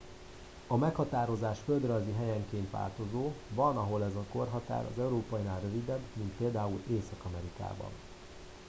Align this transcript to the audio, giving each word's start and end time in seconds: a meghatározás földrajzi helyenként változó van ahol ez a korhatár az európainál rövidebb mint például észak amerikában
a 0.67 0.75
meghatározás 0.75 1.57
földrajzi 1.65 2.11
helyenként 2.17 2.69
változó 2.71 3.31
van 3.49 3.77
ahol 3.77 4.03
ez 4.03 4.15
a 4.15 4.25
korhatár 4.31 4.85
az 4.85 4.99
európainál 4.99 5.59
rövidebb 5.59 6.01
mint 6.17 6.31
például 6.37 6.81
észak 6.87 7.23
amerikában 7.25 7.89